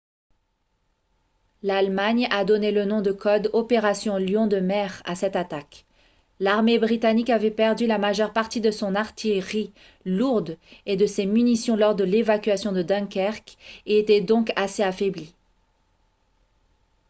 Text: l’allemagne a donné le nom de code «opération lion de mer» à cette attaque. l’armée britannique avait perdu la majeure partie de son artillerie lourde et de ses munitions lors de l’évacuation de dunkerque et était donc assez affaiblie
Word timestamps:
l’allemagne 1.61 2.25
a 2.31 2.43
donné 2.43 2.71
le 2.71 2.85
nom 2.85 3.01
de 3.01 3.11
code 3.11 3.51
«opération 3.53 4.17
lion 4.17 4.47
de 4.47 4.59
mer» 4.59 4.99
à 5.05 5.13
cette 5.13 5.35
attaque. 5.35 5.85
l’armée 6.39 6.79
britannique 6.79 7.29
avait 7.29 7.51
perdu 7.51 7.85
la 7.85 7.99
majeure 7.99 8.33
partie 8.33 8.61
de 8.61 8.71
son 8.71 8.95
artillerie 8.95 9.71
lourde 10.03 10.57
et 10.87 10.97
de 10.97 11.05
ses 11.05 11.27
munitions 11.27 11.75
lors 11.75 11.93
de 11.93 12.03
l’évacuation 12.03 12.71
de 12.71 12.81
dunkerque 12.81 13.55
et 13.85 13.99
était 13.99 14.21
donc 14.21 14.51
assez 14.55 14.81
affaiblie 14.81 15.35